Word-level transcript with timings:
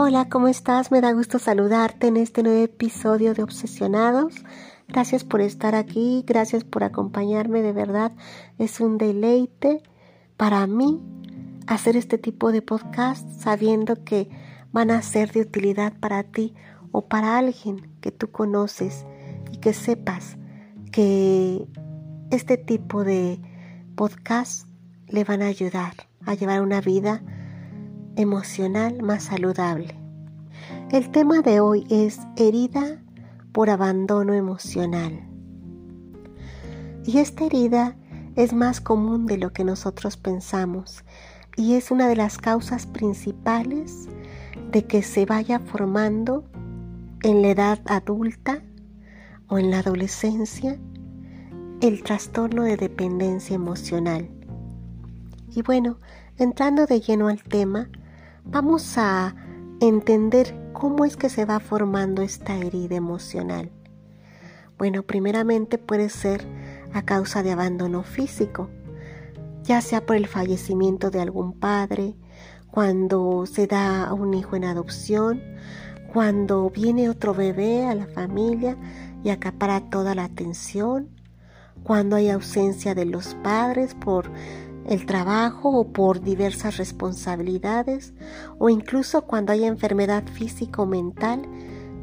Hola, 0.00 0.28
¿cómo 0.28 0.46
estás? 0.46 0.92
Me 0.92 1.00
da 1.00 1.10
gusto 1.10 1.40
saludarte 1.40 2.06
en 2.06 2.16
este 2.18 2.44
nuevo 2.44 2.62
episodio 2.62 3.34
de 3.34 3.42
Obsesionados. 3.42 4.32
Gracias 4.86 5.24
por 5.24 5.40
estar 5.40 5.74
aquí, 5.74 6.22
gracias 6.24 6.62
por 6.62 6.84
acompañarme, 6.84 7.62
de 7.62 7.72
verdad 7.72 8.12
es 8.58 8.78
un 8.78 8.96
deleite 8.96 9.82
para 10.36 10.64
mí 10.68 11.02
hacer 11.66 11.96
este 11.96 12.16
tipo 12.16 12.52
de 12.52 12.62
podcast 12.62 13.28
sabiendo 13.40 14.04
que 14.04 14.30
van 14.70 14.92
a 14.92 15.02
ser 15.02 15.32
de 15.32 15.40
utilidad 15.40 15.92
para 15.98 16.22
ti 16.22 16.54
o 16.92 17.08
para 17.08 17.36
alguien 17.36 17.90
que 18.00 18.12
tú 18.12 18.30
conoces 18.30 19.04
y 19.50 19.56
que 19.56 19.72
sepas 19.72 20.36
que 20.92 21.66
este 22.30 22.56
tipo 22.56 23.02
de 23.02 23.40
podcast 23.96 24.68
le 25.08 25.24
van 25.24 25.42
a 25.42 25.46
ayudar 25.46 25.94
a 26.24 26.34
llevar 26.34 26.62
una 26.62 26.80
vida 26.80 27.20
emocional 28.18 29.02
más 29.02 29.24
saludable. 29.24 29.94
El 30.90 31.10
tema 31.10 31.40
de 31.40 31.60
hoy 31.60 31.86
es 31.88 32.18
herida 32.36 33.00
por 33.52 33.70
abandono 33.70 34.34
emocional. 34.34 35.22
Y 37.04 37.18
esta 37.18 37.44
herida 37.44 37.96
es 38.34 38.52
más 38.52 38.80
común 38.80 39.26
de 39.26 39.38
lo 39.38 39.52
que 39.52 39.64
nosotros 39.64 40.16
pensamos 40.16 41.04
y 41.56 41.74
es 41.74 41.90
una 41.90 42.08
de 42.08 42.16
las 42.16 42.38
causas 42.38 42.86
principales 42.86 44.08
de 44.72 44.84
que 44.84 45.02
se 45.02 45.24
vaya 45.24 45.60
formando 45.60 46.44
en 47.22 47.42
la 47.42 47.48
edad 47.48 47.80
adulta 47.86 48.62
o 49.48 49.58
en 49.58 49.70
la 49.70 49.78
adolescencia 49.78 50.78
el 51.80 52.02
trastorno 52.02 52.64
de 52.64 52.76
dependencia 52.76 53.54
emocional. 53.54 54.28
Y 55.54 55.62
bueno, 55.62 55.98
entrando 56.36 56.86
de 56.86 57.00
lleno 57.00 57.28
al 57.28 57.42
tema, 57.42 57.88
vamos 58.50 58.96
a 58.96 59.34
entender 59.80 60.54
cómo 60.72 61.04
es 61.04 61.16
que 61.16 61.28
se 61.28 61.44
va 61.44 61.60
formando 61.60 62.22
esta 62.22 62.56
herida 62.56 62.96
emocional. 62.96 63.70
Bueno, 64.78 65.02
primeramente 65.02 65.76
puede 65.76 66.08
ser 66.08 66.46
a 66.92 67.02
causa 67.02 67.42
de 67.42 67.52
abandono 67.52 68.02
físico, 68.02 68.70
ya 69.62 69.80
sea 69.80 70.06
por 70.06 70.16
el 70.16 70.26
fallecimiento 70.26 71.10
de 71.10 71.20
algún 71.20 71.52
padre, 71.52 72.16
cuando 72.70 73.44
se 73.46 73.66
da 73.66 74.04
a 74.04 74.14
un 74.14 74.34
hijo 74.34 74.56
en 74.56 74.64
adopción, 74.64 75.42
cuando 76.12 76.70
viene 76.70 77.10
otro 77.10 77.34
bebé 77.34 77.86
a 77.86 77.94
la 77.94 78.06
familia 78.06 78.76
y 79.22 79.30
acapara 79.30 79.90
toda 79.90 80.14
la 80.14 80.24
atención, 80.24 81.10
cuando 81.82 82.16
hay 82.16 82.30
ausencia 82.30 82.94
de 82.94 83.04
los 83.04 83.34
padres 83.36 83.94
por 83.94 84.30
el 84.88 85.04
trabajo 85.04 85.68
o 85.70 85.92
por 85.92 86.22
diversas 86.22 86.78
responsabilidades 86.78 88.14
o 88.58 88.70
incluso 88.70 89.22
cuando 89.22 89.52
hay 89.52 89.64
enfermedad 89.64 90.24
física 90.26 90.82
o 90.82 90.86
mental 90.86 91.42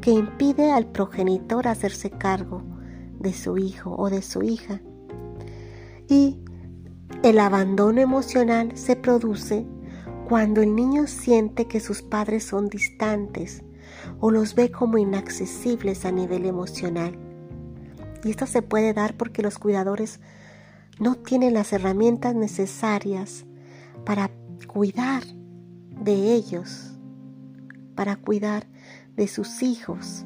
que 0.00 0.12
impide 0.12 0.70
al 0.70 0.86
progenitor 0.86 1.66
hacerse 1.66 2.10
cargo 2.10 2.62
de 3.18 3.32
su 3.32 3.58
hijo 3.58 3.94
o 3.96 4.08
de 4.08 4.22
su 4.22 4.42
hija. 4.42 4.80
Y 6.08 6.38
el 7.24 7.40
abandono 7.40 8.00
emocional 8.00 8.76
se 8.76 8.94
produce 8.94 9.66
cuando 10.28 10.62
el 10.62 10.76
niño 10.76 11.08
siente 11.08 11.66
que 11.66 11.80
sus 11.80 12.02
padres 12.02 12.44
son 12.44 12.68
distantes 12.68 13.64
o 14.20 14.30
los 14.30 14.54
ve 14.54 14.70
como 14.70 14.98
inaccesibles 14.98 16.04
a 16.04 16.12
nivel 16.12 16.44
emocional. 16.44 17.18
Y 18.22 18.30
esto 18.30 18.46
se 18.46 18.62
puede 18.62 18.92
dar 18.92 19.16
porque 19.16 19.42
los 19.42 19.58
cuidadores 19.58 20.20
no 20.98 21.14
tienen 21.14 21.54
las 21.54 21.72
herramientas 21.72 22.34
necesarias 22.34 23.44
para 24.04 24.30
cuidar 24.66 25.24
de 25.26 26.34
ellos, 26.34 26.98
para 27.94 28.16
cuidar 28.16 28.66
de 29.14 29.28
sus 29.28 29.62
hijos, 29.62 30.24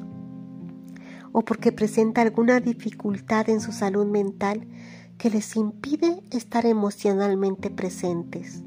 o 1.31 1.43
porque 1.43 1.71
presenta 1.71 2.21
alguna 2.21 2.59
dificultad 2.59 3.49
en 3.49 3.61
su 3.61 3.71
salud 3.71 4.05
mental 4.05 4.67
que 5.17 5.29
les 5.29 5.55
impide 5.55 6.23
estar 6.31 6.65
emocionalmente 6.65 7.69
presentes. 7.69 8.63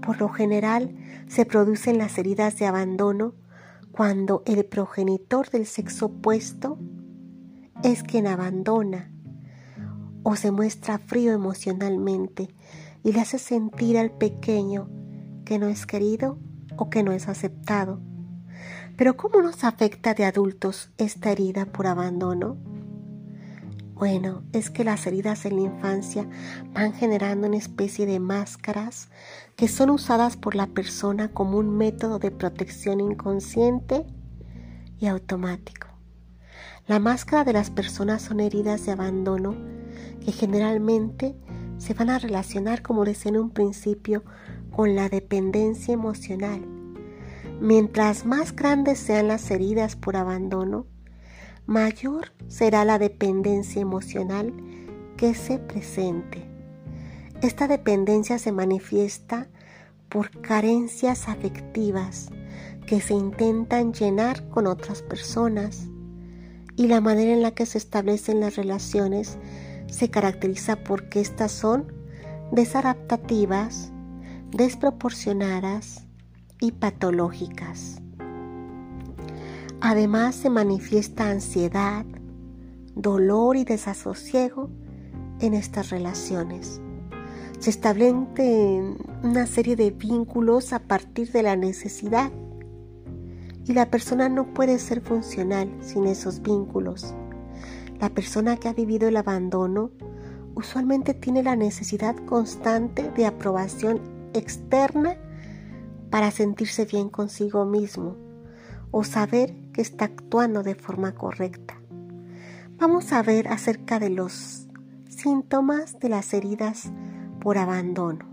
Por 0.00 0.20
lo 0.20 0.28
general 0.28 0.96
se 1.28 1.44
producen 1.44 1.98
las 1.98 2.18
heridas 2.18 2.58
de 2.58 2.66
abandono 2.66 3.34
cuando 3.92 4.42
el 4.46 4.64
progenitor 4.64 5.50
del 5.50 5.66
sexo 5.66 6.06
opuesto 6.06 6.78
es 7.82 8.02
quien 8.02 8.26
abandona 8.26 9.11
o 10.22 10.36
se 10.36 10.50
muestra 10.50 10.98
frío 10.98 11.32
emocionalmente 11.32 12.54
y 13.02 13.12
le 13.12 13.20
hace 13.20 13.38
sentir 13.38 13.98
al 13.98 14.10
pequeño 14.10 14.88
que 15.44 15.58
no 15.58 15.68
es 15.68 15.86
querido 15.86 16.38
o 16.76 16.90
que 16.90 17.02
no 17.02 17.12
es 17.12 17.28
aceptado. 17.28 18.00
Pero 18.96 19.16
¿cómo 19.16 19.42
nos 19.42 19.64
afecta 19.64 20.14
de 20.14 20.24
adultos 20.24 20.90
esta 20.98 21.30
herida 21.30 21.66
por 21.66 21.86
abandono? 21.86 22.56
Bueno, 23.94 24.42
es 24.52 24.70
que 24.70 24.84
las 24.84 25.06
heridas 25.06 25.44
en 25.44 25.56
la 25.56 25.62
infancia 25.62 26.28
van 26.72 26.92
generando 26.92 27.46
una 27.46 27.56
especie 27.56 28.04
de 28.04 28.18
máscaras 28.18 29.08
que 29.56 29.68
son 29.68 29.90
usadas 29.90 30.36
por 30.36 30.54
la 30.54 30.66
persona 30.66 31.32
como 31.32 31.58
un 31.58 31.76
método 31.76 32.18
de 32.18 32.30
protección 32.30 33.00
inconsciente 33.00 34.04
y 34.98 35.06
automático. 35.06 35.88
La 36.88 36.98
máscara 36.98 37.44
de 37.44 37.52
las 37.52 37.70
personas 37.70 38.22
son 38.22 38.40
heridas 38.40 38.84
de 38.86 38.92
abandono 38.92 39.54
que 40.24 40.32
generalmente 40.32 41.36
se 41.78 41.94
van 41.94 42.10
a 42.10 42.18
relacionar, 42.18 42.82
como 42.82 43.04
decía 43.04 43.30
en 43.30 43.38
un 43.38 43.50
principio, 43.50 44.22
con 44.70 44.94
la 44.94 45.08
dependencia 45.08 45.92
emocional. 45.92 46.64
Mientras 47.60 48.24
más 48.24 48.54
grandes 48.54 48.98
sean 48.98 49.28
las 49.28 49.50
heridas 49.50 49.96
por 49.96 50.16
abandono, 50.16 50.86
mayor 51.66 52.32
será 52.48 52.84
la 52.84 52.98
dependencia 52.98 53.80
emocional 53.80 54.52
que 55.16 55.34
se 55.34 55.58
presente. 55.58 56.44
Esta 57.40 57.68
dependencia 57.68 58.38
se 58.38 58.52
manifiesta 58.52 59.48
por 60.08 60.30
carencias 60.40 61.28
afectivas 61.28 62.28
que 62.86 63.00
se 63.00 63.14
intentan 63.14 63.92
llenar 63.92 64.48
con 64.48 64.66
otras 64.66 65.02
personas 65.02 65.88
y 66.76 66.86
la 66.86 67.00
manera 67.00 67.32
en 67.32 67.42
la 67.42 67.52
que 67.52 67.66
se 67.66 67.78
establecen 67.78 68.40
las 68.40 68.56
relaciones 68.56 69.38
se 69.92 70.08
caracteriza 70.08 70.76
porque 70.76 71.20
estas 71.20 71.52
son 71.52 71.92
desadaptativas, 72.50 73.92
desproporcionadas 74.50 76.06
y 76.60 76.72
patológicas. 76.72 78.00
Además 79.80 80.34
se 80.34 80.48
manifiesta 80.48 81.28
ansiedad, 81.28 82.06
dolor 82.94 83.56
y 83.56 83.64
desasosiego 83.64 84.70
en 85.40 85.52
estas 85.52 85.90
relaciones. 85.90 86.80
Se 87.58 87.68
establecen 87.68 88.96
una 89.22 89.46
serie 89.46 89.76
de 89.76 89.90
vínculos 89.90 90.72
a 90.72 90.78
partir 90.78 91.30
de 91.32 91.42
la 91.42 91.54
necesidad 91.54 92.32
y 93.66 93.74
la 93.74 93.90
persona 93.90 94.30
no 94.30 94.54
puede 94.54 94.78
ser 94.78 95.02
funcional 95.02 95.70
sin 95.80 96.06
esos 96.06 96.40
vínculos. 96.40 97.14
La 98.02 98.10
persona 98.10 98.56
que 98.56 98.68
ha 98.68 98.72
vivido 98.72 99.06
el 99.06 99.16
abandono 99.16 99.92
usualmente 100.56 101.14
tiene 101.14 101.44
la 101.44 101.54
necesidad 101.54 102.16
constante 102.26 103.08
de 103.12 103.26
aprobación 103.26 104.00
externa 104.34 105.14
para 106.10 106.32
sentirse 106.32 106.84
bien 106.84 107.08
consigo 107.10 107.64
mismo 107.64 108.16
o 108.90 109.04
saber 109.04 109.54
que 109.72 109.82
está 109.82 110.06
actuando 110.06 110.64
de 110.64 110.74
forma 110.74 111.14
correcta. 111.14 111.80
Vamos 112.76 113.12
a 113.12 113.22
ver 113.22 113.46
acerca 113.46 114.00
de 114.00 114.10
los 114.10 114.66
síntomas 115.08 116.00
de 116.00 116.08
las 116.08 116.34
heridas 116.34 116.90
por 117.40 117.56
abandono. 117.56 118.26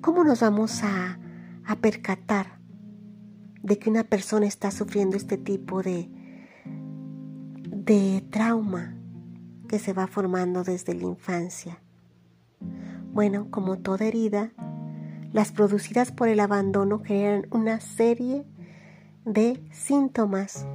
¿Cómo 0.00 0.24
nos 0.24 0.40
vamos 0.40 0.82
a, 0.82 1.20
percatar 1.80 2.58
de 3.62 3.78
que 3.78 3.88
una 3.88 4.02
persona 4.02 4.46
está 4.46 4.72
sufriendo 4.72 5.16
este 5.16 5.38
tipo 5.38 5.80
de 5.80 6.23
de 7.84 8.24
trauma 8.30 8.94
que 9.68 9.78
se 9.78 9.92
va 9.92 10.06
formando 10.06 10.64
desde 10.64 10.94
la 10.94 11.02
infancia. 11.02 11.82
Bueno, 13.12 13.48
como 13.50 13.76
toda 13.76 14.06
herida, 14.06 14.52
las 15.34 15.52
producidas 15.52 16.10
por 16.10 16.28
el 16.28 16.40
abandono 16.40 17.02
generan 17.04 17.46
una 17.50 17.80
serie 17.80 18.46
de 19.26 19.62
síntomas. 19.70 20.66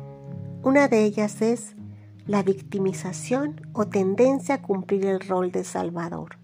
Una 0.61 0.87
de 0.87 1.03
ellas 1.03 1.41
es 1.41 1.75
la 2.27 2.43
victimización 2.43 3.59
o 3.73 3.87
tendencia 3.87 4.55
a 4.55 4.61
cumplir 4.61 5.07
el 5.07 5.19
rol 5.19 5.51
de 5.51 5.63
salvador. 5.63 6.37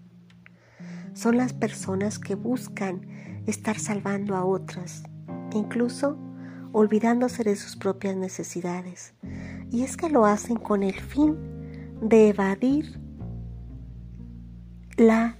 Son 1.14 1.36
las 1.36 1.52
personas 1.52 2.18
que 2.18 2.34
buscan 2.34 3.06
estar 3.46 3.78
salvando 3.78 4.34
a 4.34 4.44
otras, 4.44 5.04
incluso 5.54 6.18
olvidándose 6.72 7.44
de 7.44 7.54
sus 7.54 7.76
propias 7.76 8.16
necesidades, 8.16 9.14
y 9.76 9.82
es 9.82 9.98
que 9.98 10.08
lo 10.08 10.24
hacen 10.24 10.56
con 10.56 10.82
el 10.82 10.94
fin 10.94 11.36
de 12.00 12.30
evadir 12.30 12.98
la 14.96 15.36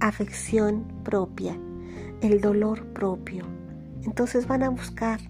afección 0.00 0.88
propia, 1.04 1.56
el 2.20 2.40
dolor 2.40 2.84
propio, 2.86 3.44
entonces 4.02 4.48
van 4.48 4.64
a 4.64 4.70
buscar 4.70 5.20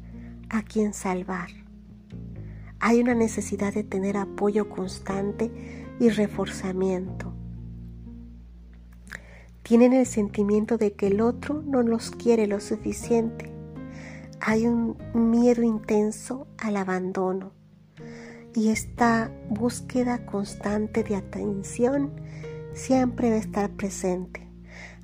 a 0.48 0.62
quien 0.62 0.94
salvar. 0.94 1.50
Hay 2.80 2.98
una 3.02 3.14
necesidad 3.14 3.74
de 3.74 3.84
tener 3.84 4.16
apoyo 4.16 4.70
constante 4.70 5.52
y 6.00 6.08
reforzamiento. 6.08 7.34
Tienen 9.64 9.92
el 9.92 10.06
sentimiento 10.06 10.78
de 10.78 10.94
que 10.94 11.08
el 11.08 11.20
otro 11.20 11.60
no 11.60 11.82
los 11.82 12.10
quiere 12.10 12.46
lo 12.46 12.58
suficiente. 12.58 13.52
Hay 14.40 14.66
un 14.66 14.96
miedo 15.12 15.62
intenso 15.62 16.46
al 16.56 16.78
abandono 16.78 17.52
y 18.56 18.70
esta 18.70 19.30
búsqueda 19.50 20.24
constante 20.24 21.04
de 21.04 21.14
atención 21.14 22.10
siempre 22.72 23.28
va 23.28 23.36
a 23.36 23.40
estar 23.40 23.70
presente, 23.70 24.48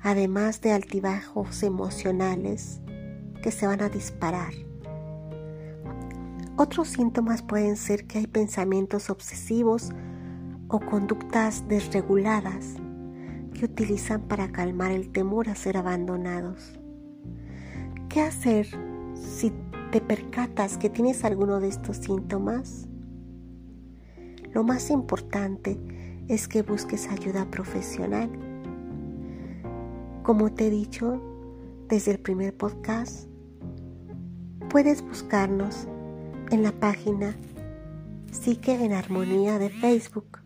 además 0.01 0.59
de 0.61 0.71
altibajos 0.71 1.61
emocionales 1.61 2.81
que 3.43 3.51
se 3.51 3.67
van 3.67 3.81
a 3.81 3.89
disparar. 3.89 4.53
Otros 6.57 6.87
síntomas 6.87 7.43
pueden 7.43 7.77
ser 7.77 8.07
que 8.07 8.17
hay 8.17 8.27
pensamientos 8.27 9.11
obsesivos 9.11 9.91
o 10.67 10.79
conductas 10.79 11.67
desreguladas 11.67 12.77
que 13.53 13.65
utilizan 13.65 14.21
para 14.23 14.51
calmar 14.51 14.91
el 14.91 15.11
temor 15.11 15.49
a 15.49 15.55
ser 15.55 15.77
abandonados. 15.77 16.79
¿Qué 18.09 18.21
hacer 18.21 18.67
si 19.13 19.53
te 19.91 20.01
percatas 20.01 20.79
que 20.79 20.89
tienes 20.89 21.23
alguno 21.23 21.59
de 21.59 21.67
estos 21.67 21.97
síntomas? 21.97 22.87
Lo 24.53 24.63
más 24.63 24.91
importante 24.91 25.79
es 26.27 26.47
que 26.47 26.61
busques 26.61 27.09
ayuda 27.09 27.49
profesional. 27.49 28.29
Como 30.21 30.53
te 30.53 30.67
he 30.67 30.69
dicho 30.69 31.19
desde 31.89 32.11
el 32.11 32.19
primer 32.19 32.55
podcast, 32.55 33.27
puedes 34.69 35.01
buscarnos 35.01 35.87
en 36.51 36.61
la 36.61 36.71
página 36.71 37.35
Psique 38.31 38.75
en 38.75 38.93
Armonía 38.93 39.57
de 39.57 39.69
Facebook. 39.69 40.39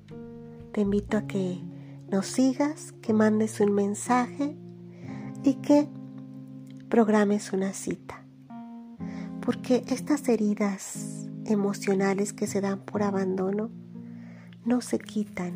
Te 0.72 0.82
invito 0.82 1.18
a 1.18 1.28
que 1.28 1.62
nos 2.10 2.28
sigas, 2.28 2.94
que 3.02 3.12
mandes 3.12 3.60
un 3.60 3.74
mensaje 3.74 4.56
y 5.44 5.56
que 5.56 5.90
programes 6.88 7.52
una 7.52 7.74
cita. 7.74 8.26
Porque 9.42 9.84
estas 9.88 10.30
heridas 10.30 11.28
emocionales 11.46 12.32
que 12.32 12.48
se 12.48 12.62
dan 12.62 12.80
por 12.80 13.04
abandono 13.04 13.70
no 14.68 14.82
se 14.82 15.00
quitan 15.00 15.56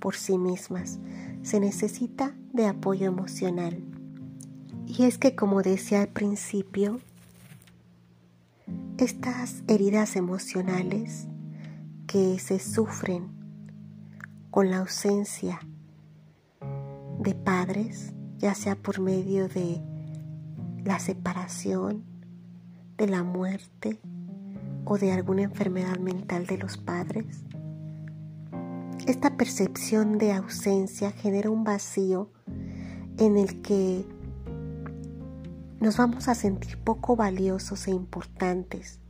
por 0.00 0.16
sí 0.16 0.36
mismas, 0.36 0.98
se 1.42 1.60
necesita 1.60 2.34
de 2.52 2.66
apoyo 2.66 3.06
emocional. 3.06 3.80
Y 4.86 5.04
es 5.04 5.18
que 5.18 5.36
como 5.36 5.62
decía 5.62 6.02
al 6.02 6.08
principio, 6.08 7.00
estas 8.98 9.62
heridas 9.68 10.16
emocionales 10.16 11.28
que 12.08 12.40
se 12.40 12.58
sufren 12.58 13.28
con 14.50 14.70
la 14.70 14.78
ausencia 14.78 15.60
de 17.20 17.34
padres, 17.36 18.14
ya 18.38 18.54
sea 18.54 18.74
por 18.74 19.00
medio 19.00 19.48
de 19.48 19.80
la 20.84 20.98
separación, 20.98 22.02
de 22.98 23.06
la 23.06 23.22
muerte 23.22 24.00
o 24.84 24.98
de 24.98 25.12
alguna 25.12 25.42
enfermedad 25.42 25.98
mental 25.98 26.46
de 26.46 26.58
los 26.58 26.76
padres, 26.76 27.44
esta 29.10 29.36
percepción 29.36 30.18
de 30.18 30.32
ausencia 30.32 31.10
genera 31.10 31.50
un 31.50 31.64
vacío 31.64 32.30
en 33.18 33.36
el 33.36 33.60
que 33.60 34.06
nos 35.80 35.96
vamos 35.96 36.28
a 36.28 36.34
sentir 36.34 36.78
poco 36.78 37.16
valiosos 37.16 37.88
e 37.88 37.90
importantes 37.90 39.00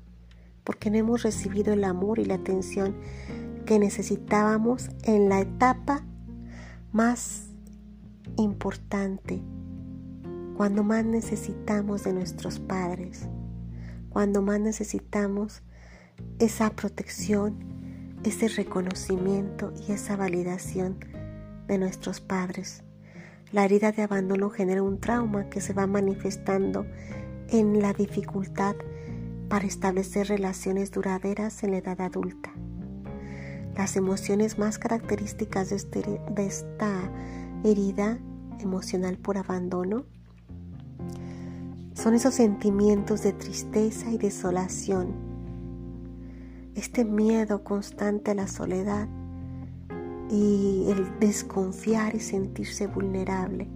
porque 0.65 0.91
no 0.91 0.97
hemos 0.99 1.23
recibido 1.23 1.73
el 1.73 1.85
amor 1.85 2.19
y 2.19 2.25
la 2.25 2.37
atención 2.37 2.97
que 3.67 3.79
necesitábamos 3.79 4.89
en 5.03 5.29
la 5.29 5.41
etapa 5.41 6.03
más 6.93 7.49
importante, 8.37 9.43
cuando 10.57 10.83
más 10.83 11.05
necesitamos 11.05 12.05
de 12.05 12.13
nuestros 12.13 12.59
padres, 12.59 13.29
cuando 14.09 14.43
más 14.43 14.61
necesitamos 14.61 15.63
esa 16.39 16.71
protección 16.71 17.70
ese 18.25 18.49
reconocimiento 18.49 19.73
y 19.87 19.93
esa 19.93 20.17
validación 20.17 20.99
de 21.67 21.79
nuestros 21.79 22.21
padres. 22.21 22.83
La 23.53 23.65
herida 23.65 23.93
de 23.93 24.03
abandono 24.03 24.51
genera 24.51 24.83
un 24.83 25.01
trauma 25.01 25.49
que 25.49 25.61
se 25.61 25.73
va 25.73 25.87
manifestando 25.87 26.87
en 27.49 27.81
la 27.81 27.93
dificultad 27.93 28.77
para 29.49 29.67
establecer 29.67 30.29
relaciones 30.29 30.91
duraderas 30.93 31.65
en 31.65 31.73
la 31.73 31.79
edad 31.79 32.01
adulta. 32.01 32.53
Las 33.77 33.97
emociones 33.97 34.59
más 34.59 34.79
características 34.79 35.71
de, 35.71 35.77
este, 35.77 36.21
de 36.31 36.47
esta 36.47 37.11
herida 37.65 38.19
emocional 38.61 39.17
por 39.17 39.39
abandono 39.39 40.05
son 41.95 42.15
esos 42.15 42.35
sentimientos 42.35 43.23
de 43.23 43.33
tristeza 43.33 44.11
y 44.11 44.19
desolación 44.19 45.30
este 46.75 47.05
miedo 47.05 47.65
constante 47.65 48.31
a 48.31 48.35
la 48.35 48.49
soledad 48.49 49.09
y 50.31 50.87
el 50.89 51.19
desconfiar 51.19 52.15
y 52.15 52.21
sentirse 52.21 52.87
vulnerable. 52.87 53.69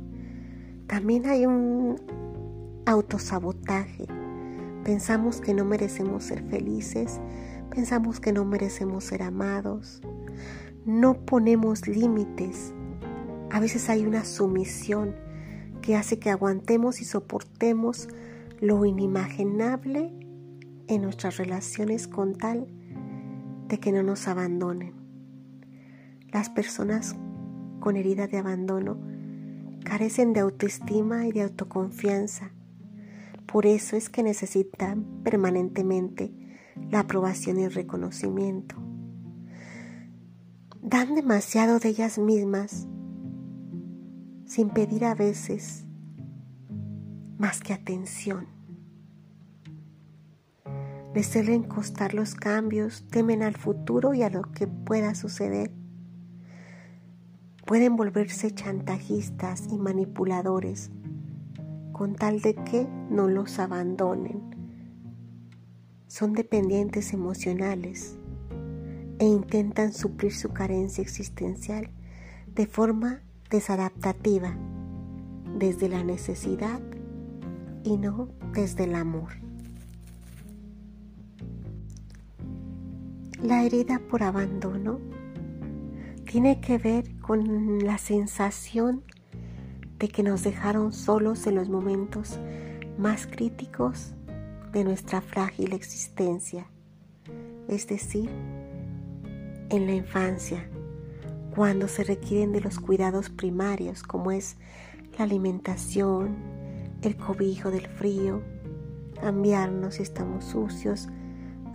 También 0.86 1.26
hay 1.26 1.46
un 1.46 1.96
autosabotaje. 2.86 4.06
Pensamos 4.84 5.40
que 5.40 5.54
no 5.54 5.64
merecemos 5.64 6.24
ser 6.24 6.42
felices, 6.44 7.20
pensamos 7.70 8.20
que 8.20 8.32
no 8.32 8.44
merecemos 8.44 9.04
ser 9.04 9.22
amados, 9.22 10.02
no 10.84 11.14
ponemos 11.14 11.88
límites. 11.88 12.72
A 13.50 13.60
veces 13.60 13.88
hay 13.88 14.04
una 14.04 14.24
sumisión 14.24 15.14
que 15.80 15.96
hace 15.96 16.18
que 16.18 16.30
aguantemos 16.30 17.00
y 17.00 17.04
soportemos 17.04 18.08
lo 18.60 18.84
inimaginable 18.84 20.12
en 20.86 21.02
nuestras 21.02 21.38
relaciones 21.38 22.06
con 22.06 22.34
tal 22.34 22.66
de 23.68 23.78
que 23.78 23.92
no 23.92 24.02
nos 24.02 24.28
abandonen. 24.28 24.94
Las 26.32 26.50
personas 26.50 27.16
con 27.80 27.96
herida 27.96 28.26
de 28.26 28.38
abandono 28.38 28.98
carecen 29.84 30.32
de 30.32 30.40
autoestima 30.40 31.26
y 31.26 31.32
de 31.32 31.42
autoconfianza. 31.42 32.52
Por 33.46 33.66
eso 33.66 33.96
es 33.96 34.08
que 34.08 34.22
necesitan 34.22 35.04
permanentemente 35.22 36.32
la 36.90 37.00
aprobación 37.00 37.60
y 37.60 37.64
el 37.64 37.72
reconocimiento. 37.72 38.76
Dan 40.82 41.14
demasiado 41.14 41.78
de 41.78 41.90
ellas 41.90 42.18
mismas 42.18 42.88
sin 44.46 44.70
pedir 44.70 45.04
a 45.04 45.14
veces 45.14 45.84
más 47.38 47.60
que 47.60 47.72
atención 47.72 48.53
les 51.14 51.26
suelen 51.26 51.62
costar 51.62 52.12
los 52.12 52.34
cambios, 52.34 53.06
temen 53.08 53.44
al 53.44 53.54
futuro 53.54 54.14
y 54.14 54.22
a 54.22 54.30
lo 54.30 54.42
que 54.50 54.66
pueda 54.66 55.14
suceder. 55.14 55.70
Pueden 57.64 57.96
volverse 57.96 58.50
chantajistas 58.50 59.68
y 59.70 59.78
manipuladores 59.78 60.90
con 61.92 62.16
tal 62.16 62.40
de 62.40 62.56
que 62.56 62.88
no 63.08 63.28
los 63.28 63.60
abandonen. 63.60 64.42
Son 66.08 66.32
dependientes 66.32 67.12
emocionales 67.12 68.18
e 69.20 69.24
intentan 69.24 69.92
suplir 69.92 70.34
su 70.34 70.48
carencia 70.48 71.02
existencial 71.02 71.90
de 72.52 72.66
forma 72.66 73.22
desadaptativa, 73.50 74.56
desde 75.58 75.88
la 75.88 76.02
necesidad 76.02 76.80
y 77.84 77.96
no 77.98 78.30
desde 78.52 78.84
el 78.84 78.96
amor. 78.96 79.43
La 83.44 83.62
herida 83.62 84.00
por 84.10 84.22
abandono 84.22 85.00
tiene 86.24 86.62
que 86.62 86.78
ver 86.78 87.14
con 87.20 87.84
la 87.84 87.98
sensación 87.98 89.04
de 89.98 90.08
que 90.08 90.22
nos 90.22 90.42
dejaron 90.42 90.94
solos 90.94 91.46
en 91.46 91.56
los 91.56 91.68
momentos 91.68 92.40
más 92.96 93.26
críticos 93.26 94.14
de 94.72 94.82
nuestra 94.84 95.20
frágil 95.20 95.74
existencia, 95.74 96.70
es 97.68 97.86
decir, 97.86 98.30
en 99.68 99.88
la 99.88 99.92
infancia, 99.92 100.66
cuando 101.54 101.86
se 101.86 102.02
requieren 102.02 102.50
de 102.50 102.62
los 102.62 102.80
cuidados 102.80 103.28
primarios 103.28 104.02
como 104.02 104.32
es 104.32 104.56
la 105.18 105.24
alimentación, 105.24 106.34
el 107.02 107.14
cobijo 107.18 107.70
del 107.70 107.88
frío, 107.88 108.40
cambiarnos 109.20 109.96
si 109.96 110.02
estamos 110.02 110.46
sucios, 110.46 111.10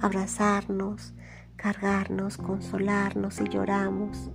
abrazarnos, 0.01 1.13
cargarnos, 1.61 2.37
consolarnos 2.37 3.41
y 3.41 3.49
lloramos. 3.49 4.31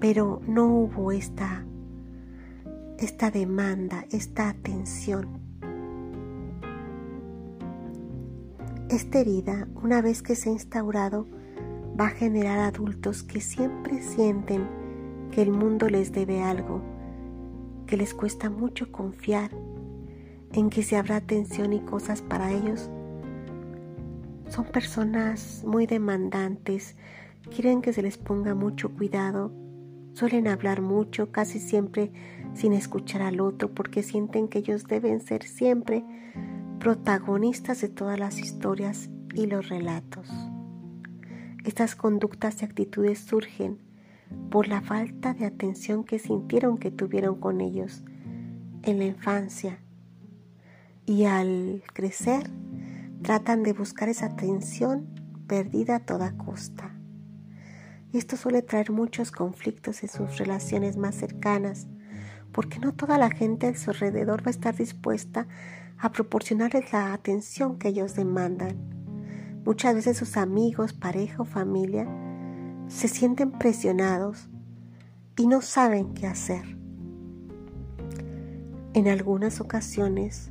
Pero 0.00 0.40
no 0.46 0.66
hubo 0.66 1.12
esta, 1.12 1.64
esta 2.98 3.30
demanda, 3.30 4.06
esta 4.10 4.48
atención. 4.48 5.28
Esta 8.88 9.20
herida, 9.20 9.68
una 9.82 10.02
vez 10.02 10.22
que 10.22 10.34
se 10.34 10.48
ha 10.48 10.52
instaurado, 10.52 11.26
va 11.98 12.06
a 12.06 12.10
generar 12.10 12.58
adultos 12.58 13.22
que 13.22 13.40
siempre 13.40 14.02
sienten 14.02 14.66
que 15.30 15.42
el 15.42 15.50
mundo 15.50 15.88
les 15.88 16.12
debe 16.12 16.42
algo, 16.42 16.82
que 17.86 17.96
les 17.96 18.14
cuesta 18.14 18.50
mucho 18.50 18.90
confiar 18.90 19.50
en 20.52 20.68
que 20.68 20.82
se 20.82 20.96
habrá 20.96 21.16
atención 21.16 21.72
y 21.72 21.80
cosas 21.80 22.22
para 22.22 22.52
ellos. 22.52 22.90
Son 24.52 24.66
personas 24.66 25.64
muy 25.66 25.86
demandantes, 25.86 26.94
quieren 27.54 27.80
que 27.80 27.94
se 27.94 28.02
les 28.02 28.18
ponga 28.18 28.54
mucho 28.54 28.92
cuidado, 28.92 29.50
suelen 30.12 30.46
hablar 30.46 30.82
mucho, 30.82 31.32
casi 31.32 31.58
siempre 31.58 32.12
sin 32.52 32.74
escuchar 32.74 33.22
al 33.22 33.40
otro, 33.40 33.72
porque 33.72 34.02
sienten 34.02 34.48
que 34.48 34.58
ellos 34.58 34.84
deben 34.84 35.22
ser 35.22 35.44
siempre 35.44 36.04
protagonistas 36.80 37.80
de 37.80 37.88
todas 37.88 38.20
las 38.20 38.40
historias 38.40 39.08
y 39.32 39.46
los 39.46 39.70
relatos. 39.70 40.28
Estas 41.64 41.96
conductas 41.96 42.60
y 42.60 42.66
actitudes 42.66 43.20
surgen 43.20 43.78
por 44.50 44.68
la 44.68 44.82
falta 44.82 45.32
de 45.32 45.46
atención 45.46 46.04
que 46.04 46.18
sintieron 46.18 46.76
que 46.76 46.90
tuvieron 46.90 47.40
con 47.40 47.62
ellos 47.62 48.02
en 48.82 48.98
la 48.98 49.06
infancia 49.06 49.78
y 51.06 51.24
al 51.24 51.82
crecer 51.94 52.50
tratan 53.22 53.62
de 53.62 53.72
buscar 53.72 54.08
esa 54.08 54.26
atención 54.26 55.06
perdida 55.46 55.96
a 55.96 56.00
toda 56.00 56.36
costa. 56.36 56.94
Y 58.12 58.18
esto 58.18 58.36
suele 58.36 58.62
traer 58.62 58.90
muchos 58.90 59.30
conflictos 59.30 60.02
en 60.02 60.08
sus 60.08 60.38
relaciones 60.38 60.96
más 60.96 61.14
cercanas, 61.14 61.86
porque 62.52 62.78
no 62.78 62.92
toda 62.92 63.16
la 63.16 63.30
gente 63.30 63.68
a 63.68 63.74
su 63.74 63.90
alrededor 63.90 64.42
va 64.42 64.48
a 64.48 64.50
estar 64.50 64.76
dispuesta 64.76 65.46
a 65.98 66.12
proporcionarles 66.12 66.92
la 66.92 67.12
atención 67.14 67.78
que 67.78 67.88
ellos 67.88 68.14
demandan. 68.14 68.76
Muchas 69.64 69.94
veces 69.94 70.16
sus 70.18 70.36
amigos, 70.36 70.92
pareja 70.92 71.42
o 71.42 71.44
familia 71.44 72.06
se 72.88 73.08
sienten 73.08 73.52
presionados 73.52 74.50
y 75.36 75.46
no 75.46 75.62
saben 75.62 76.12
qué 76.12 76.26
hacer. 76.26 76.76
En 78.94 79.08
algunas 79.08 79.60
ocasiones 79.60 80.50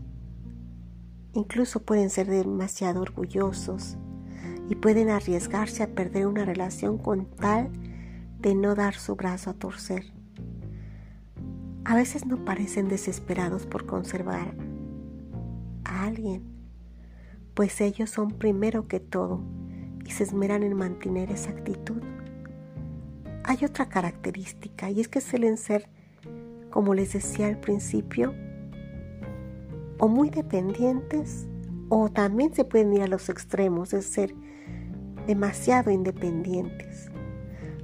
incluso 1.34 1.82
pueden 1.82 2.10
ser 2.10 2.28
demasiado 2.28 3.02
orgullosos 3.02 3.98
y 4.70 4.76
pueden 4.76 5.10
arriesgarse 5.10 5.84
a 5.84 5.94
perder 5.94 6.28
una 6.28 6.46
relación 6.46 6.98
con 6.98 7.26
tal 7.26 7.72
de 8.40 8.56
no 8.56 8.76
dar 8.76 8.96
su 8.96 9.16
brazo 9.16 9.50
a 9.50 9.54
torcer. 9.54 10.06
A 11.84 11.96
veces 11.96 12.26
no 12.26 12.46
parecen 12.46 12.88
desesperados 12.88 13.66
por 13.66 13.86
conservar 13.86 14.56
a 15.84 16.06
alguien, 16.06 16.44
pues 17.54 17.82
ellos 17.82 18.10
son 18.10 18.32
primero 18.32 18.88
que 18.88 19.00
todo 19.00 19.42
y 20.06 20.12
se 20.12 20.24
esmeran 20.24 20.64
en 20.64 20.76
mantener 20.76 21.32
esa 21.32 21.52
actitud. 21.52 22.02
Hay 23.44 23.66
otra 23.66 23.90
característica 23.90 24.90
y 24.90 25.02
es 25.02 25.08
que 25.08 25.22
suelen 25.22 25.58
ser, 25.58 25.90
como 26.70 26.94
les 26.94 27.14
decía 27.14 27.48
al 27.48 27.60
principio, 27.60 28.34
o 30.02 30.08
muy 30.08 30.32
dependientes 30.32 31.48
o 31.90 32.10
también 32.10 32.52
se 32.56 32.66
pueden 32.66 32.92
ir 32.92 33.04
a 33.04 33.08
los 33.08 33.30
extremos 33.30 33.92
de 33.92 34.02
ser 34.02 34.34
demasiado 35.28 35.92
independientes. 35.92 37.12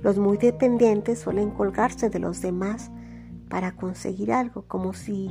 Los 0.01 0.17
muy 0.17 0.37
dependientes 0.37 1.19
suelen 1.19 1.51
colgarse 1.51 2.09
de 2.09 2.17
los 2.17 2.41
demás 2.41 2.89
para 3.49 3.73
conseguir 3.73 4.31
algo, 4.31 4.63
como 4.67 4.93
si 4.93 5.29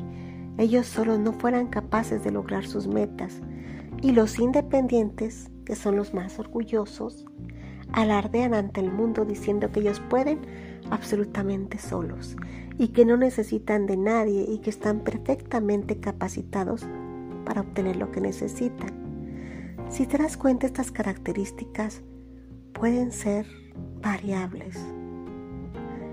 ellos 0.58 0.86
solo 0.86 1.18
no 1.18 1.32
fueran 1.32 1.66
capaces 1.66 2.22
de 2.22 2.30
lograr 2.30 2.64
sus 2.64 2.86
metas. 2.86 3.40
Y 4.00 4.12
los 4.12 4.38
independientes, 4.38 5.50
que 5.64 5.74
son 5.74 5.96
los 5.96 6.14
más 6.14 6.38
orgullosos, 6.38 7.26
alardean 7.92 8.54
ante 8.54 8.80
el 8.80 8.92
mundo 8.92 9.24
diciendo 9.24 9.72
que 9.72 9.80
ellos 9.80 10.00
pueden 10.08 10.38
absolutamente 10.90 11.78
solos 11.78 12.36
y 12.78 12.88
que 12.88 13.04
no 13.04 13.16
necesitan 13.16 13.86
de 13.86 13.96
nadie 13.96 14.46
y 14.48 14.58
que 14.58 14.70
están 14.70 15.00
perfectamente 15.00 15.98
capacitados 15.98 16.86
para 17.44 17.62
obtener 17.62 17.96
lo 17.96 18.10
que 18.10 18.20
necesitan. 18.20 18.90
Si 19.88 20.06
te 20.06 20.18
das 20.18 20.36
cuenta, 20.36 20.66
estas 20.66 20.90
características 20.90 22.02
pueden 22.72 23.12
ser 23.12 23.46
variables 24.02 24.76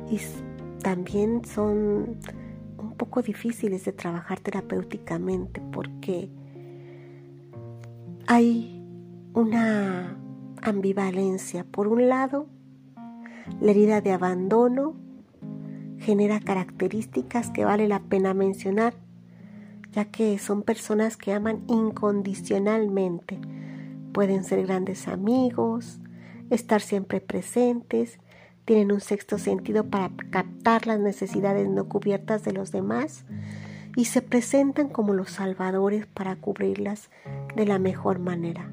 y 0.10 0.20
también 0.82 1.44
son 1.46 2.18
un 2.78 2.94
poco 2.98 3.22
difíciles 3.22 3.86
de 3.86 3.94
trabajar 3.94 4.40
terapéuticamente 4.40 5.62
porque 5.72 6.30
hay 8.28 8.82
una 9.34 10.18
ambivalencia. 10.62 11.66
Por 11.66 11.88
un 11.88 12.08
lado, 12.08 12.48
la 13.60 13.72
herida 13.72 14.02
de 14.02 14.12
abandono 14.12 14.96
genera 16.04 16.40
características 16.40 17.50
que 17.50 17.66
vale 17.66 17.88
la 17.88 18.00
pena 18.02 18.34
mencionar, 18.34 18.94
ya 19.92 20.06
que 20.06 20.38
son 20.38 20.62
personas 20.62 21.18
que 21.18 21.34
aman 21.34 21.64
incondicionalmente. 21.68 23.40
Pueden 24.14 24.44
ser 24.44 24.66
grandes 24.66 25.08
amigos, 25.08 26.00
estar 26.50 26.82
siempre 26.82 27.22
presentes, 27.22 28.20
tienen 28.66 28.92
un 28.92 29.02
sexto 29.02 29.38
sentido 29.38 29.86
para 29.90 30.12
captar 30.30 30.88
las 30.88 31.00
necesidades 31.00 31.68
no 31.70 31.90
cubiertas 31.90 32.44
de 32.44 32.54
los 32.54 32.72
demás 32.72 33.26
y 33.96 34.06
se 34.06 34.22
presentan 34.22 34.90
como 34.90 35.14
los 35.14 35.32
salvadores 35.32 36.06
para 36.08 36.36
cubrirlas 36.36 37.10
de 37.56 37.66
la 37.66 37.80
mejor 37.80 38.20
manera. 38.20 38.72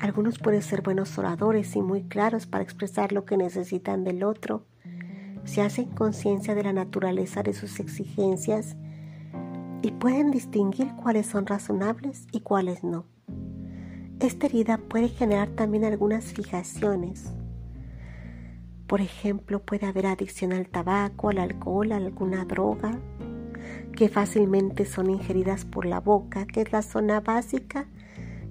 Algunos 0.00 0.38
pueden 0.38 0.62
ser 0.62 0.82
buenos 0.82 1.18
oradores 1.18 1.76
y 1.76 1.82
muy 1.82 2.04
claros 2.04 2.46
para 2.46 2.64
expresar 2.64 3.12
lo 3.12 3.24
que 3.26 3.36
necesitan 3.36 4.02
del 4.02 4.24
otro. 4.24 4.64
Se 5.44 5.62
hacen 5.62 5.86
conciencia 5.90 6.54
de 6.54 6.62
la 6.62 6.72
naturaleza 6.72 7.42
de 7.42 7.52
sus 7.52 7.80
exigencias 7.80 8.76
y 9.82 9.92
pueden 9.92 10.30
distinguir 10.30 10.94
cuáles 10.94 11.26
son 11.26 11.46
razonables 11.46 12.26
y 12.32 12.40
cuáles 12.40 12.84
no. 12.84 13.06
Esta 14.20 14.46
herida 14.46 14.78
puede 14.78 15.08
generar 15.08 15.48
también 15.48 15.84
algunas 15.84 16.26
fijaciones. 16.34 17.32
Por 18.86 19.00
ejemplo, 19.00 19.60
puede 19.60 19.86
haber 19.86 20.06
adicción 20.06 20.52
al 20.52 20.68
tabaco, 20.68 21.30
al 21.30 21.38
alcohol, 21.38 21.92
a 21.92 21.96
alguna 21.96 22.44
droga, 22.44 22.98
que 23.96 24.08
fácilmente 24.08 24.84
son 24.84 25.10
ingeridas 25.10 25.64
por 25.64 25.86
la 25.86 26.00
boca, 26.00 26.46
que 26.46 26.62
es 26.62 26.72
la 26.72 26.82
zona 26.82 27.20
básica 27.20 27.86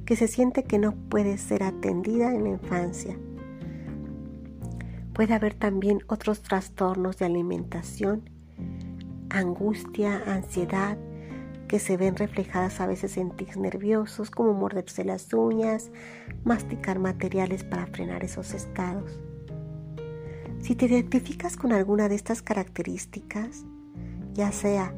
que 0.06 0.16
se 0.16 0.28
siente 0.28 0.64
que 0.64 0.80
no 0.80 0.96
puede 0.96 1.38
ser 1.38 1.62
atendida 1.62 2.34
en 2.34 2.44
la 2.44 2.50
infancia. 2.50 3.16
Puede 5.20 5.34
haber 5.34 5.54
también 5.54 6.00
otros 6.08 6.42
trastornos 6.44 7.18
de 7.18 7.26
alimentación, 7.26 8.30
angustia, 9.30 10.24
ansiedad, 10.26 10.98
que 11.68 11.78
se 11.80 11.98
ven 11.98 12.16
reflejadas 12.16 12.80
a 12.80 12.88
veces 12.88 13.18
en 13.18 13.32
tics 13.32 13.58
nerviosos 13.58 14.32
como 14.32 14.54
morderse 14.54 15.04
las 15.04 15.34
uñas, 15.34 15.92
masticar 16.46 17.00
materiales 17.00 17.66
para 17.66 17.86
frenar 17.88 18.24
esos 18.24 18.54
estados. 18.54 19.20
Si 20.62 20.76
te 20.76 20.86
identificas 20.86 21.58
con 21.58 21.74
alguna 21.74 22.08
de 22.08 22.16
estas 22.16 22.42
características, 22.42 23.66
ya 24.36 24.54
sea 24.54 24.96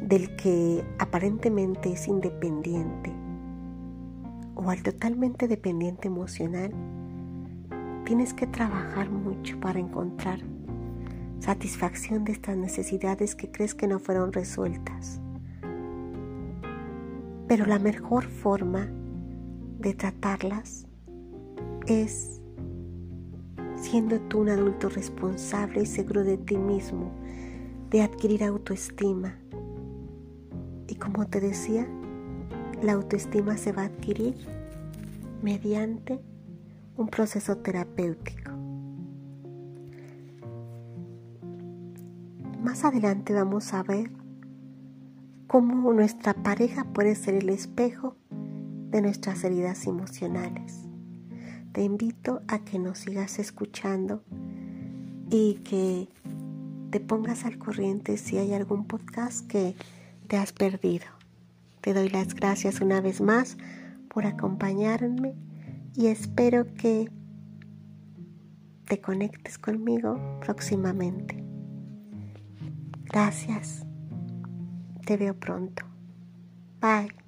del 0.00 0.34
que 0.36 0.82
aparentemente 0.98 1.92
es 1.92 2.08
independiente, 2.08 3.12
o 4.54 4.70
al 4.70 4.82
totalmente 4.82 5.46
dependiente 5.46 6.08
emocional, 6.08 6.72
tienes 8.04 8.34
que 8.34 8.46
trabajar 8.46 9.10
mucho 9.10 9.58
para 9.60 9.78
encontrar 9.78 10.40
satisfacción 11.40 12.24
de 12.24 12.32
estas 12.32 12.56
necesidades 12.56 13.34
que 13.34 13.50
crees 13.50 13.74
que 13.74 13.88
no 13.88 13.98
fueron 13.98 14.32
resueltas. 14.32 15.20
Pero 17.48 17.66
la 17.66 17.78
mejor 17.78 18.24
forma 18.24 18.88
de 19.78 19.94
tratarlas 19.94 20.86
es 21.86 22.40
siendo 23.76 24.20
tú 24.20 24.40
un 24.40 24.50
adulto 24.50 24.88
responsable 24.88 25.82
y 25.82 25.86
seguro 25.86 26.22
de 26.22 26.38
ti 26.38 26.56
mismo, 26.56 27.10
de 27.90 28.02
adquirir 28.02 28.44
autoestima. 28.44 29.36
Y 30.86 30.94
como 30.94 31.26
te 31.26 31.40
decía, 31.40 31.86
la 32.82 32.92
autoestima 32.92 33.56
se 33.56 33.72
va 33.72 33.82
a 33.82 33.86
adquirir 33.86 34.36
mediante 35.42 36.20
un 36.96 37.08
proceso 37.08 37.56
terapéutico. 37.58 38.52
Más 42.62 42.84
adelante 42.84 43.32
vamos 43.32 43.72
a 43.74 43.82
ver 43.82 44.10
cómo 45.46 45.92
nuestra 45.92 46.34
pareja 46.34 46.84
puede 46.84 47.14
ser 47.14 47.34
el 47.34 47.48
espejo 47.48 48.16
de 48.90 49.02
nuestras 49.02 49.42
heridas 49.44 49.86
emocionales. 49.86 50.82
Te 51.72 51.82
invito 51.82 52.42
a 52.48 52.60
que 52.60 52.78
nos 52.78 52.98
sigas 52.98 53.38
escuchando 53.38 54.22
y 55.30 55.54
que 55.64 56.08
te 56.90 57.00
pongas 57.00 57.44
al 57.46 57.58
corriente 57.58 58.18
si 58.18 58.36
hay 58.36 58.52
algún 58.52 58.86
podcast 58.86 59.46
que 59.46 59.74
te 60.28 60.36
has 60.36 60.52
perdido. 60.52 61.06
Te 61.80 61.94
doy 61.94 62.10
las 62.10 62.34
gracias 62.34 62.80
una 62.80 63.00
vez 63.00 63.20
más 63.20 63.56
por 64.08 64.26
acompañarme 64.26 65.34
y 65.94 66.06
espero 66.06 66.72
que 66.74 67.10
te 68.86 69.00
conectes 69.00 69.58
conmigo 69.58 70.38
próximamente. 70.40 71.42
Gracias. 73.04 73.84
Te 75.06 75.16
veo 75.16 75.38
pronto. 75.38 75.84
Bye. 76.80 77.21